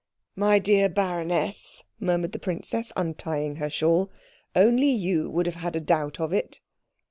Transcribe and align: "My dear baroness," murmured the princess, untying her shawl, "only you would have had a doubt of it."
"My 0.35 0.57
dear 0.57 0.89
baroness," 0.89 1.83
murmured 1.99 2.31
the 2.31 2.39
princess, 2.39 2.91
untying 2.97 3.57
her 3.57 3.69
shawl, 3.69 4.09
"only 4.55 4.89
you 4.89 5.29
would 5.29 5.45
have 5.45 5.57
had 5.61 5.75
a 5.75 5.79
doubt 5.79 6.19
of 6.19 6.33
it." 6.33 6.59